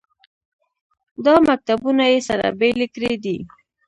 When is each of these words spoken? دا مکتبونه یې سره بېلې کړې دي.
دا 1.25 1.33
مکتبونه 1.47 2.03
یې 2.11 2.19
سره 2.29 2.45
بېلې 2.59 2.87
کړې 2.95 3.13
دي. 3.23 3.37